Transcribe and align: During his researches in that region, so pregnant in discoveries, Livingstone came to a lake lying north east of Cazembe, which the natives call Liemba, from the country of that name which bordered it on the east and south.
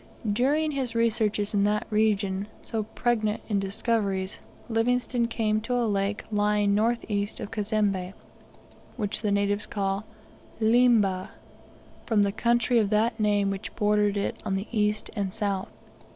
During 0.33 0.71
his 0.71 0.95
researches 0.95 1.53
in 1.53 1.63
that 1.65 1.85
region, 1.91 2.47
so 2.63 2.81
pregnant 2.81 3.43
in 3.47 3.59
discoveries, 3.59 4.39
Livingstone 4.67 5.27
came 5.27 5.61
to 5.61 5.75
a 5.75 5.85
lake 5.85 6.23
lying 6.31 6.73
north 6.73 7.05
east 7.07 7.39
of 7.39 7.51
Cazembe, 7.51 8.13
which 8.97 9.21
the 9.21 9.31
natives 9.31 9.67
call 9.67 10.05
Liemba, 10.59 11.29
from 12.07 12.23
the 12.23 12.31
country 12.31 12.79
of 12.79 12.89
that 12.89 13.19
name 13.19 13.51
which 13.51 13.75
bordered 13.75 14.17
it 14.17 14.35
on 14.43 14.55
the 14.55 14.65
east 14.71 15.11
and 15.15 15.31
south. 15.31 15.69